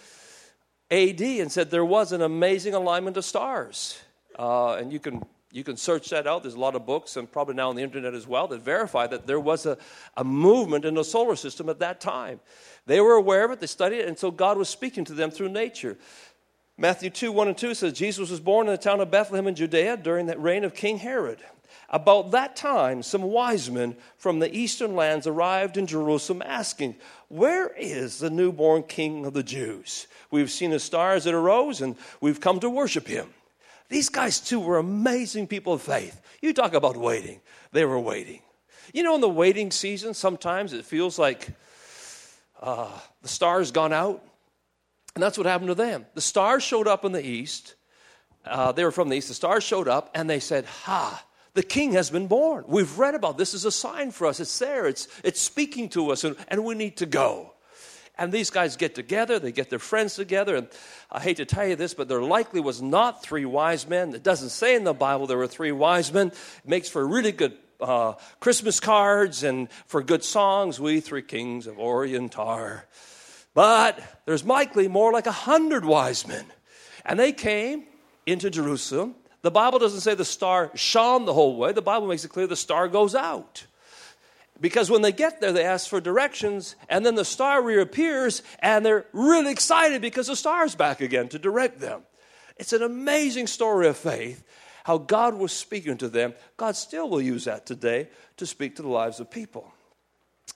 [0.91, 3.99] AD and said there was an amazing alignment of stars.
[4.39, 6.43] Uh, and you can, you can search that out.
[6.43, 9.07] There's a lot of books and probably now on the internet as well that verify
[9.07, 9.79] that there was a,
[10.17, 12.41] a movement in the solar system at that time.
[12.87, 15.31] They were aware of it, they studied it, and so God was speaking to them
[15.31, 15.97] through nature.
[16.77, 19.55] Matthew 2 1 and 2 says, Jesus was born in the town of Bethlehem in
[19.55, 21.39] Judea during the reign of King Herod.
[21.89, 26.97] About that time, some wise men from the eastern lands arrived in Jerusalem asking,
[27.29, 30.09] Where is the newborn king of the Jews?
[30.33, 33.29] We've seen his stars that arose and we've come to worship him.
[33.89, 36.21] These guys, too, were amazing people of faith.
[36.41, 37.41] You talk about waiting,
[37.73, 38.41] they were waiting.
[38.93, 41.49] You know, in the waiting season, sometimes it feels like
[42.61, 42.91] uh,
[43.23, 44.23] the stars gone out.
[45.15, 46.07] And that's what happened to them.
[46.15, 47.77] The stars showed up in the east.
[48.45, 49.29] Uh, they were from the east.
[49.29, 52.65] The stars showed up and they said, Ha, The king has been born.
[52.67, 54.41] We've read about this is a sign for us.
[54.41, 54.87] It's there.
[54.87, 57.54] It's, it's speaking to us, and, and we need to go.
[58.17, 60.69] And these guys get together, they get their friends together, and
[61.11, 64.15] I hate to tell you this, but there likely was not three wise men.
[64.15, 66.29] It doesn't say in the Bible there were three wise men.
[66.29, 71.67] It makes for really good uh, Christmas cards and for good songs, We Three Kings
[71.67, 72.87] of Orient are.
[73.53, 76.45] But there's likely more like a hundred wise men.
[77.05, 77.85] And they came
[78.27, 79.15] into Jerusalem.
[79.43, 82.47] The Bible doesn't say the star shone the whole way, the Bible makes it clear
[82.47, 83.67] the star goes out.
[84.65, 88.83] Because when they get there, they ask for directions, and then the star reappears, and
[88.83, 92.01] they're really excited because the star's back again to direct them.
[92.57, 94.43] It's an amazing story of faith,
[94.85, 96.33] how God was speaking to them.
[96.57, 99.71] God still will use that today to speak to the lives of people.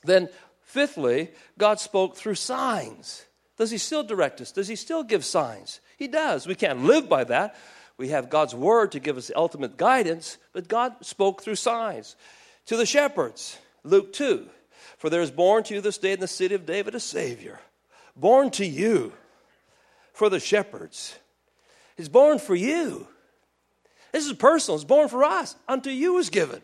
[0.03, 0.31] Then,
[0.63, 3.27] fifthly, God spoke through signs.
[3.59, 4.53] Does He still direct us?
[4.53, 5.81] Does He still give signs?
[5.99, 6.47] He does.
[6.47, 7.57] We can't live by that.
[7.99, 12.17] We have God's word to give us ultimate guidance, but God spoke through signs.
[12.69, 14.49] To the shepherds, Luke 2
[14.99, 17.61] For there is born to you this day in the city of David a Savior,
[18.17, 19.13] born to you
[20.13, 21.19] for the shepherds.
[21.97, 23.09] He's born for you.
[24.13, 25.57] This is personal, it's born for us.
[25.67, 26.63] Unto you is given.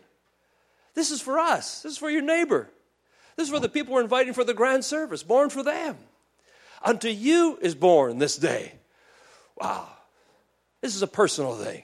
[0.93, 2.69] This is for us, this is for your neighbor.
[3.35, 5.97] This is for the people we're inviting for the grand service, born for them.
[6.81, 8.73] Unto you is born this day.
[9.57, 9.89] Wow.
[10.81, 11.83] This is a personal thing.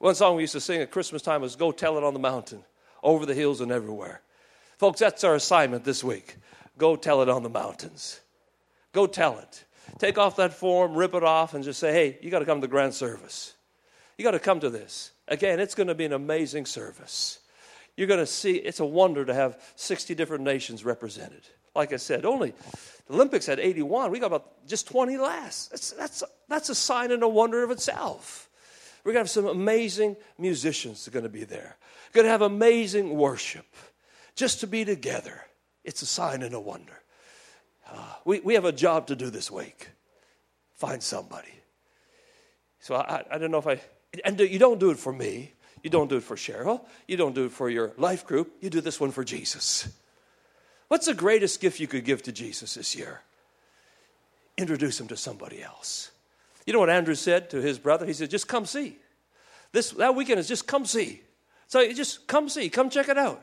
[0.00, 2.20] One song we used to sing at Christmas time was Go Tell It on the
[2.20, 2.64] Mountain,
[3.02, 4.22] over the hills and everywhere.
[4.78, 6.36] Folks, that's our assignment this week.
[6.78, 8.18] Go tell it on the mountains.
[8.92, 9.64] Go tell it.
[9.98, 12.62] Take off that form, rip it off, and just say, hey, you got to come
[12.62, 13.52] to the grand service.
[14.16, 15.10] You got to come to this.
[15.28, 17.40] Again, it's going to be an amazing service.
[17.94, 21.42] You're going to see, it's a wonder to have 60 different nations represented.
[21.76, 22.54] Like I said, only
[23.06, 24.10] the Olympics had 81.
[24.10, 25.66] We got about just 20 less.
[25.66, 28.46] That's, that's, that's a sign and a wonder of itself.
[29.04, 31.76] We're going to have some amazing musicians that are going to be there.
[32.08, 33.66] We're going to have amazing worship.
[34.34, 35.42] Just to be together,
[35.84, 37.02] it's a sign and a wonder.
[37.90, 39.88] Uh, we, we have a job to do this week.
[40.74, 41.52] Find somebody.
[42.78, 43.80] So I, I don't know if I,
[44.24, 45.52] and you don't do it for me.
[45.82, 46.84] You don't do it for Cheryl.
[47.08, 48.52] You don't do it for your life group.
[48.60, 49.88] You do this one for Jesus.
[50.88, 53.22] What's the greatest gift you could give to Jesus this year?
[54.58, 56.10] Introduce him to somebody else.
[56.66, 58.06] You know what Andrew said to his brother?
[58.06, 58.98] He said, just come see.
[59.72, 61.22] This, that weekend is just come see.
[61.66, 63.42] So just come see, come check it out.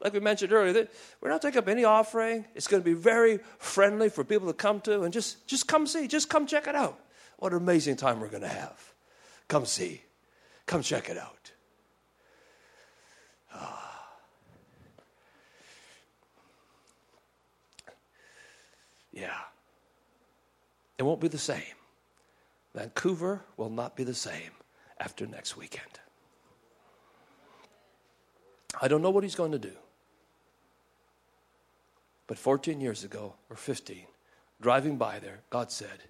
[0.00, 0.86] Like we mentioned earlier,
[1.20, 2.44] we're not taking up any offering.
[2.54, 5.86] It's going to be very friendly for people to come to and just, just come
[5.86, 7.00] see, just come check it out.
[7.38, 8.92] What an amazing time we're going to have.
[9.48, 10.02] Come see,
[10.66, 11.50] come check it out.
[13.52, 14.08] Ah.
[19.12, 19.34] Yeah.
[20.96, 21.62] It won't be the same.
[22.78, 24.52] Vancouver will not be the same
[25.00, 25.98] after next weekend.
[28.80, 29.72] I don't know what he's going to do.
[32.28, 34.06] But 14 years ago, or 15,
[34.60, 36.04] driving by there, God said,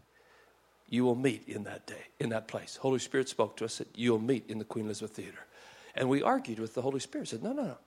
[0.91, 2.77] You will meet in that day, in that place.
[2.77, 5.47] Holy Spirit spoke to us that you will meet in the Queen Elizabeth Theater.
[5.95, 7.79] And we argued with the Holy Spirit, said, No, no, no.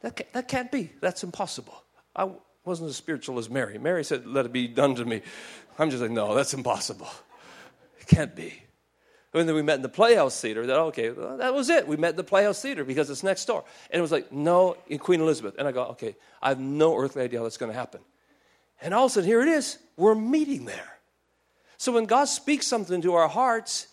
[0.00, 0.90] That, that can't be.
[1.00, 1.84] That's impossible.
[2.16, 2.30] I
[2.64, 3.78] wasn't as spiritual as Mary.
[3.78, 5.22] Mary said, Let it be done to me.
[5.78, 7.08] I'm just like, No, that's impossible.
[8.06, 8.52] It can't be.
[9.34, 10.66] And then we met in the Playhouse Theater.
[10.66, 11.86] That okay, well, that was it.
[11.86, 13.64] We met in the Playhouse Theater because it's next door.
[13.90, 15.56] And it was like, no, in Queen Elizabeth.
[15.58, 18.00] And I go, okay, I have no earthly idea how that's going to happen.
[18.80, 19.78] And all of a sudden, here it is.
[19.96, 20.98] We're meeting there.
[21.76, 23.88] So when God speaks something to our hearts,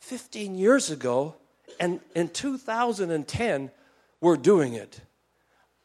[0.00, 1.36] 15 years ago,
[1.78, 3.70] and in 2010,
[4.20, 5.00] we're doing it.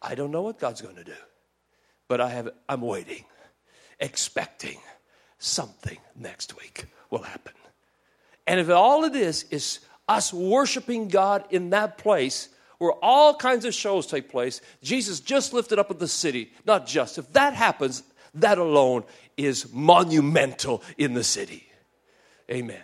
[0.01, 1.13] I don't know what God's going to do,
[2.07, 3.25] but I have, I'm waiting,
[3.99, 4.79] expecting
[5.41, 7.53] something next week will happen.
[8.47, 13.65] And if all it is is us worshiping God in that place where all kinds
[13.65, 17.17] of shows take place, Jesus just lifted up in the city, not just.
[17.17, 18.03] If that happens,
[18.35, 19.03] that alone
[19.37, 21.67] is monumental in the city.
[22.49, 22.81] Amen.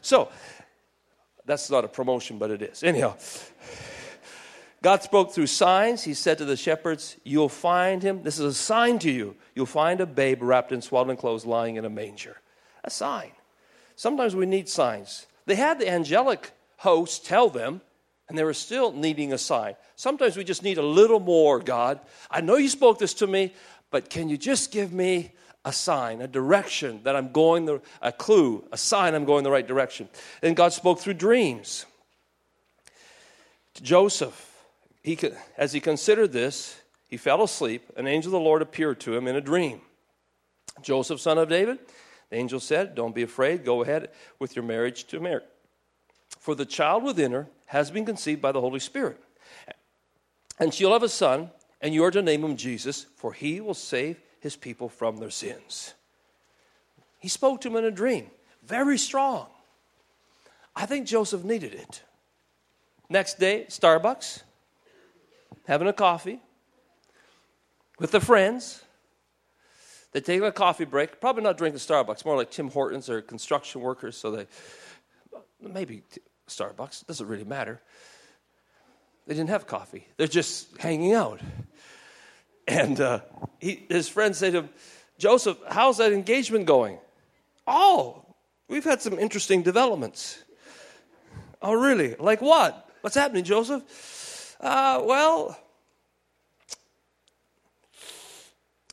[0.00, 0.28] So,
[1.44, 2.82] that's not a promotion, but it is.
[2.82, 3.16] Anyhow,
[4.82, 6.02] God spoke through signs.
[6.02, 8.24] He said to the shepherds, You'll find him.
[8.24, 9.36] This is a sign to you.
[9.54, 12.36] You'll find a babe wrapped in swaddling clothes lying in a manger.
[12.82, 13.30] A sign.
[13.94, 15.26] Sometimes we need signs.
[15.46, 17.80] They had the angelic host tell them,
[18.28, 19.76] and they were still needing a sign.
[19.94, 22.00] Sometimes we just need a little more, God.
[22.28, 23.54] I know you spoke this to me,
[23.90, 25.30] but can you just give me
[25.64, 29.50] a sign, a direction that I'm going the a clue, a sign I'm going the
[29.50, 30.08] right direction.
[30.42, 31.86] And God spoke through dreams.
[33.74, 34.51] To Joseph,
[35.02, 35.18] he
[35.56, 37.90] as he considered this, he fell asleep.
[37.96, 39.80] An angel of the Lord appeared to him in a dream.
[40.80, 41.78] Joseph, son of David,
[42.30, 43.64] the angel said, Don't be afraid.
[43.64, 45.42] Go ahead with your marriage to Mary.
[46.38, 49.20] For the child within her has been conceived by the Holy Spirit.
[50.58, 53.74] And she'll have a son, and you are to name him Jesus, for he will
[53.74, 55.94] save his people from their sins.
[57.18, 58.30] He spoke to him in a dream,
[58.64, 59.46] very strong.
[60.74, 62.02] I think Joseph needed it.
[63.08, 64.42] Next day, Starbucks,
[65.66, 66.40] having a coffee
[67.98, 68.82] with the friends.
[70.12, 73.80] They take a coffee break, probably not drinking Starbucks, more like Tim Hortons or construction
[73.80, 74.46] workers, so they
[75.60, 76.02] maybe
[76.48, 77.80] Starbucks, doesn't really matter.
[79.26, 81.40] They didn't have coffee, they're just hanging out.
[82.68, 83.20] And uh,
[83.58, 84.68] he, his friends say to him,
[85.18, 86.98] Joseph, how's that engagement going?
[87.66, 88.24] Oh,
[88.68, 90.42] we've had some interesting developments.
[91.60, 92.14] Oh, really?
[92.16, 92.88] Like what?
[93.00, 93.82] What's happening, Joseph?
[94.62, 95.58] Uh, well,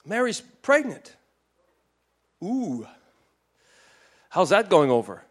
[0.03, 1.15] Mary's pregnant.
[2.43, 2.88] Ooh.
[4.29, 5.23] How's that going over?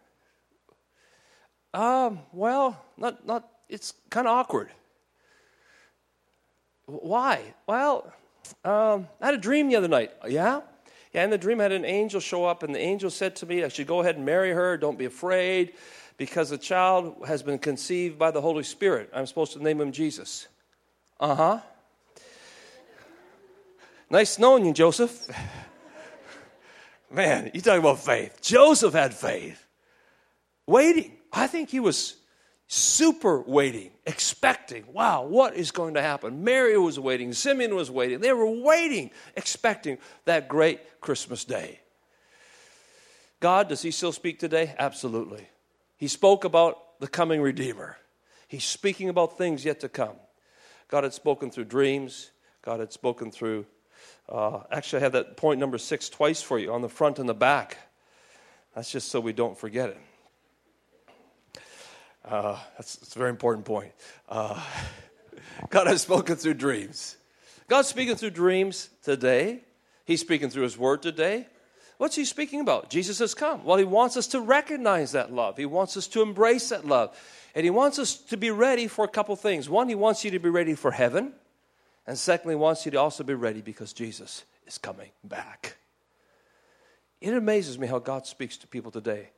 [1.73, 4.69] Um, well, not, not, it's kind of awkward.
[6.85, 7.41] Why?
[7.67, 8.11] Well,
[8.63, 10.11] um, I had a dream the other night.
[10.27, 10.61] Yeah?
[11.13, 13.45] Yeah, in the dream, I had an angel show up, and the angel said to
[13.45, 14.77] me, I should go ahead and marry her.
[14.77, 15.73] Don't be afraid,
[16.19, 19.09] because the child has been conceived by the Holy Spirit.
[19.13, 20.49] I'm supposed to name him Jesus.
[21.17, 21.59] Uh huh.
[24.09, 25.29] Nice knowing you, Joseph.
[27.09, 28.39] Man, you talking about faith.
[28.41, 29.65] Joseph had faith.
[30.67, 31.13] Waiting.
[31.31, 32.17] I think he was
[32.67, 34.83] super waiting, expecting.
[34.91, 36.43] Wow, what is going to happen?
[36.43, 38.19] Mary was waiting, Simeon was waiting.
[38.19, 41.79] They were waiting, expecting that great Christmas day.
[43.39, 44.75] God, does he still speak today?
[44.77, 45.47] Absolutely.
[45.99, 47.97] He spoke about the coming Redeemer.
[48.47, 50.15] He's speaking about things yet to come.
[50.87, 52.31] God had spoken through dreams.
[52.63, 53.67] God had spoken through
[54.27, 57.27] uh, actually, I have that point number six twice for you on the front and
[57.27, 57.77] the back.
[58.75, 59.97] That's just so we don't forget it.
[62.23, 63.91] Uh, that's, that's, a very important point.
[64.27, 64.61] Uh,
[65.69, 67.17] God has spoken through dreams.
[67.67, 69.61] God's speaking through dreams today.
[70.05, 71.47] He's speaking through His Word today.
[71.99, 72.89] What's He speaking about?
[72.89, 73.65] Jesus has come.
[73.65, 77.15] Well, He wants us to recognize that love, He wants us to embrace that love.
[77.53, 79.69] And He wants us to be ready for a couple things.
[79.69, 81.33] One, He wants you to be ready for heaven.
[82.07, 85.75] And secondly, he wants you to also be ready because Jesus is coming back.
[87.21, 89.29] It amazes me how God speaks to people today.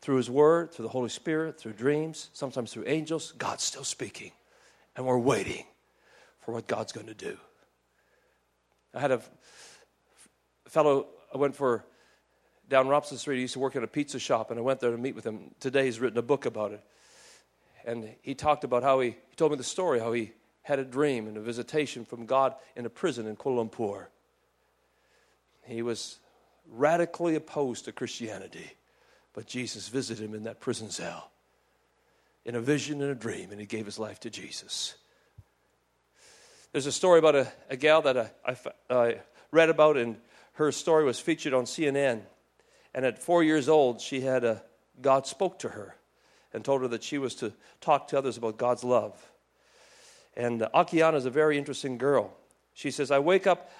[0.00, 4.30] Through His Word, through the Holy Spirit, through dreams, sometimes through angels, God's still speaking.
[4.94, 5.64] And we're waiting
[6.40, 7.38] for what God's going to do.
[8.94, 9.22] I had a
[10.68, 11.84] fellow, I went for
[12.68, 13.36] down Robson Street.
[13.36, 15.24] He used to work at a pizza shop, and I went there to meet with
[15.24, 15.54] him.
[15.60, 16.82] Today, he's written a book about it.
[17.84, 20.84] And he talked about how he, he told me the story, how he had a
[20.84, 24.06] dream and a visitation from God in a prison in Kuala Lumpur.
[25.62, 26.18] He was
[26.68, 28.72] radically opposed to Christianity,
[29.32, 31.30] but Jesus visited him in that prison cell
[32.44, 34.94] in a vision and a dream, and he gave his life to Jesus.
[36.72, 38.56] There's a story about a, a gal that I, I,
[38.88, 40.16] I read about, and
[40.56, 42.22] her story was featured on CNN.
[42.94, 44.62] And at four years old, she had a
[45.00, 45.96] God spoke to her
[46.52, 49.14] and told her that she was to talk to others about God's love.
[50.34, 52.32] And uh, Akiana is a very interesting girl.
[52.72, 53.70] She says, I wake up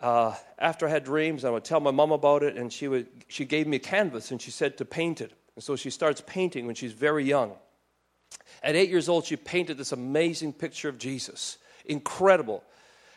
[0.00, 3.06] uh, after I had dreams, I would tell my mom about it, and she, would,
[3.28, 5.32] she gave me a canvas and she said to paint it.
[5.54, 7.52] And so she starts painting when she's very young.
[8.62, 11.58] At eight years old, she painted this amazing picture of Jesus.
[11.84, 12.64] Incredible.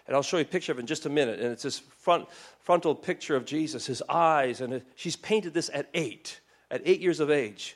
[0.08, 1.40] And I'll show you a picture of it in just a minute.
[1.40, 2.28] And it's this front,
[2.60, 4.62] frontal picture of Jesus, his eyes.
[4.62, 6.40] And she's painted this at eight,
[6.70, 7.76] at eight years of age.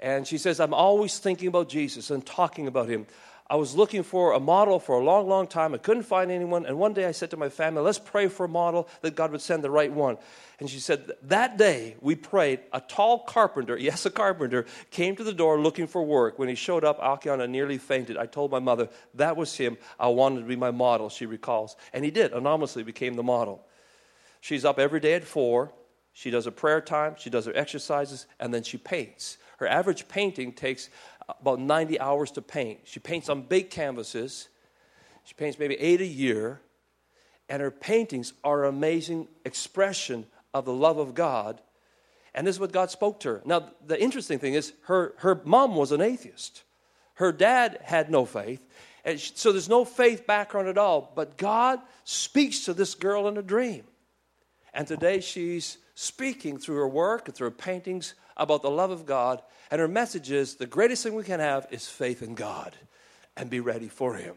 [0.00, 3.06] And she says, I'm always thinking about Jesus and talking about him.
[3.50, 5.72] I was looking for a model for a long, long time.
[5.72, 6.66] I couldn't find anyone.
[6.66, 9.32] And one day I said to my family, let's pray for a model that God
[9.32, 10.18] would send the right one.
[10.60, 12.60] And she said, that day we prayed.
[12.74, 16.38] A tall carpenter, yes, a carpenter, came to the door looking for work.
[16.38, 18.18] When he showed up, Akiana nearly fainted.
[18.18, 19.78] I told my mother, that was him.
[19.98, 21.74] I wanted to be my model, she recalls.
[21.94, 23.64] And he did, anonymously became the model.
[24.42, 25.72] She's up every day at four.
[26.12, 29.38] She does her prayer time, she does her exercises, and then she paints.
[29.58, 30.90] Her average painting takes
[31.28, 32.80] about 90 hours to paint.
[32.84, 34.48] She paints on big canvases.
[35.24, 36.60] She paints maybe eight a year.
[37.48, 41.60] And her paintings are an amazing expression of the love of God.
[42.34, 43.42] And this is what God spoke to her.
[43.44, 46.62] Now, the interesting thing is, her, her mom was an atheist.
[47.14, 48.64] Her dad had no faith.
[49.04, 51.12] And she, so there's no faith background at all.
[51.14, 53.84] But God speaks to this girl in a dream.
[54.74, 59.04] And today she's speaking through her work and through her paintings about the love of
[59.04, 59.42] God.
[59.68, 62.76] And her message is the greatest thing we can have is faith in God
[63.36, 64.36] and be ready for Him.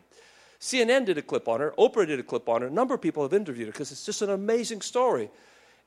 [0.60, 2.68] CNN did a clip on her, Oprah did a clip on her.
[2.68, 5.30] A number of people have interviewed her because it's just an amazing story.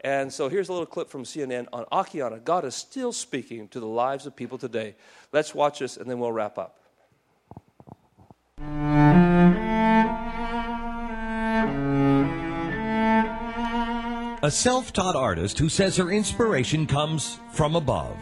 [0.03, 2.45] And so here's a little clip from CNN on Akiana.
[2.45, 4.95] God is still speaking to the lives of people today.
[5.33, 6.79] Let's watch this and then we'll wrap up.
[14.45, 18.19] A self taught artist who says her inspiration comes from above.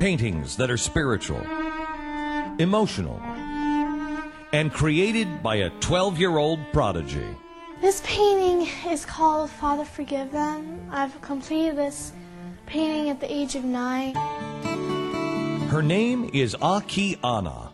[0.00, 1.40] Paintings that are spiritual,
[2.58, 3.20] emotional,
[4.52, 7.36] and created by a 12 year old prodigy.
[7.80, 10.90] This painting is called Father Forgive Them.
[10.90, 12.10] I've completed this
[12.66, 14.16] painting at the age of nine.
[15.68, 17.70] Her name is Akiana.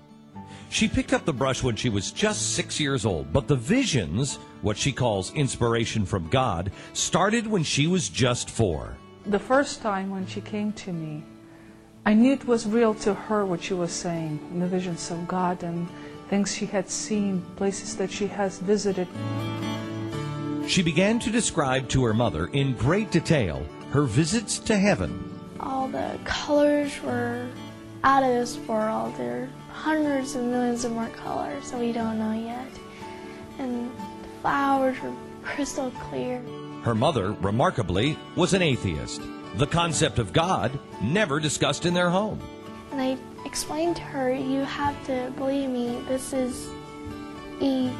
[0.74, 4.40] She picked up the brush when she was just six years old, but the visions,
[4.60, 8.98] what she calls inspiration from God, started when she was just four.
[9.26, 11.22] The first time when she came to me,
[12.04, 15.28] I knew it was real to her what she was saying, and the visions of
[15.28, 15.86] God and
[16.28, 19.06] things she had seen, places that she has visited.
[20.66, 25.38] She began to describe to her mother in great detail her visits to heaven.
[25.60, 27.46] All the colors were
[28.02, 29.14] out of this world.
[29.16, 32.70] There are hundreds of millions of more colors that we don't know yet.
[33.58, 35.12] And the flowers were
[35.42, 36.40] crystal clear.
[36.82, 39.20] Her mother, remarkably, was an atheist.
[39.56, 42.40] The concept of God never discussed in their home.
[42.92, 46.70] And I explained to her, you have to believe me, this is
[47.60, 47.90] a,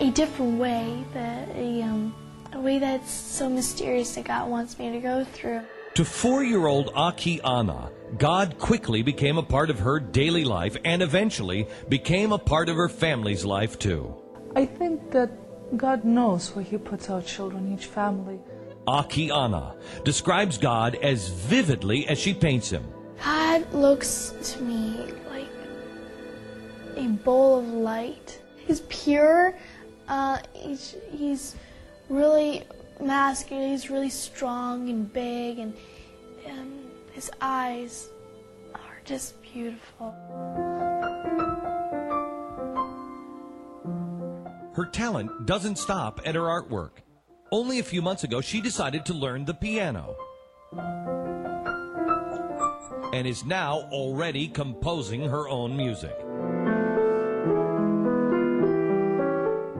[0.00, 2.14] a different way, that a, um,
[2.52, 5.62] a way that's so mysterious that God wants me to go through.
[5.94, 11.02] To four year old Akiana, God quickly became a part of her daily life and
[11.02, 14.14] eventually became a part of her family's life too.
[14.56, 15.30] I think that
[15.76, 18.40] God knows where He puts our children, each family.
[18.86, 22.84] Akiana describes God as vividly as she paints him.
[23.22, 25.48] God looks to me like
[26.96, 28.40] a bowl of light.
[28.56, 29.54] He's pure.
[30.08, 31.54] Uh, he's, he's
[32.08, 32.64] really
[32.98, 33.70] masculine.
[33.70, 35.74] He's really strong and big, and,
[36.46, 36.77] and
[37.18, 38.10] his eyes
[38.76, 40.14] are just beautiful.
[44.72, 47.02] Her talent doesn't stop at her artwork.
[47.50, 50.14] Only a few months ago, she decided to learn the piano.
[53.12, 56.16] And is now already composing her own music.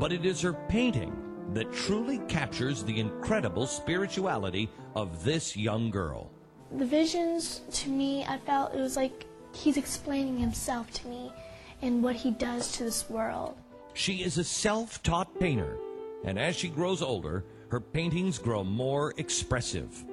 [0.00, 1.14] But it is her painting
[1.52, 6.32] that truly captures the incredible spirituality of this young girl.
[6.76, 11.32] The visions, to me, I felt it was like he's explaining himself to me
[11.80, 13.56] and what he does to this world.
[13.94, 15.78] She is a self taught painter,
[16.24, 20.04] and as she grows older, her paintings grow more expressive,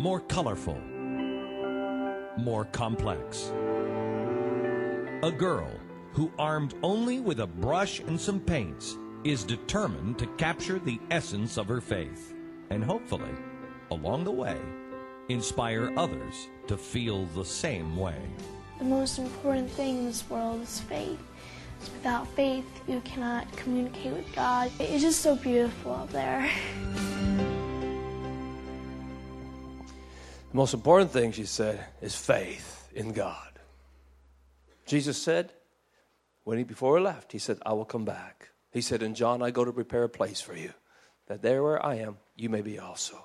[0.00, 0.80] more colorful,
[2.36, 3.52] more complex.
[5.22, 5.70] A girl
[6.12, 11.56] who, armed only with a brush and some paints, is determined to capture the essence
[11.56, 12.34] of her faith,
[12.70, 13.32] and hopefully,
[13.94, 14.56] along the way,
[15.28, 18.16] inspire others to feel the same way.
[18.78, 21.18] The most important thing in this world is faith.
[21.80, 24.70] Without faith, you cannot communicate with God.
[24.80, 26.50] It's just so beautiful up there.
[30.50, 33.58] The most important thing, she said, is faith in God.
[34.86, 35.52] Jesus said,
[36.44, 38.50] when he before he left, he said, I will come back.
[38.70, 40.72] He said, In John, I go to prepare a place for you,
[41.26, 43.24] that there where I am, you may be also.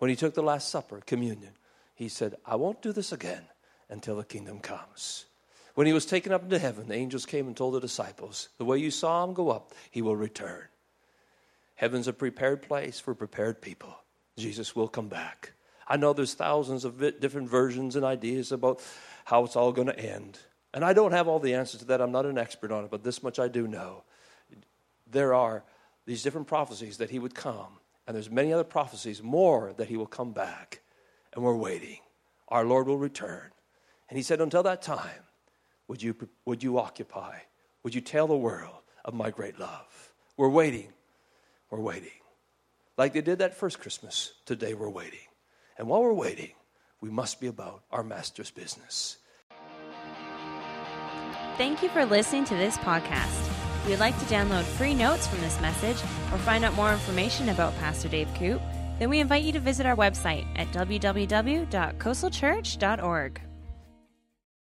[0.00, 1.52] When he took the Last Supper, communion,
[1.94, 3.42] he said, I won't do this again
[3.90, 5.26] until the kingdom comes.
[5.74, 8.64] When he was taken up into heaven, the angels came and told the disciples, The
[8.64, 10.64] way you saw him go up, he will return.
[11.74, 13.94] Heaven's a prepared place for prepared people.
[14.38, 15.52] Jesus will come back.
[15.86, 18.80] I know there's thousands of different versions and ideas about
[19.26, 20.38] how it's all going to end.
[20.72, 22.00] And I don't have all the answers to that.
[22.00, 24.04] I'm not an expert on it, but this much I do know.
[25.10, 25.62] There are
[26.06, 29.96] these different prophecies that he would come, and there's many other prophecies more that he
[29.96, 30.80] will come back,
[31.32, 31.98] and we're waiting.
[32.48, 33.50] Our Lord will return.
[34.08, 35.24] And he said, Until that time,
[35.88, 37.38] would you, would you occupy?
[37.82, 40.12] Would you tell the world of my great love?
[40.36, 40.92] We're waiting.
[41.70, 42.10] We're waiting.
[42.98, 45.20] Like they did that first Christmas, today we're waiting.
[45.78, 46.52] And while we're waiting,
[47.00, 49.16] we must be about our Master's business.
[51.56, 53.49] Thank you for listening to this podcast.
[53.82, 55.96] If you'd like to download free notes from this message
[56.32, 58.60] or find out more information about Pastor Dave Koop,
[58.98, 63.40] then we invite you to visit our website at www.coastalchurch.org.